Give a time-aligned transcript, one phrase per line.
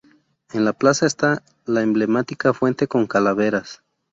[0.51, 3.83] En la plaza está la emblemática fuente con calaveras.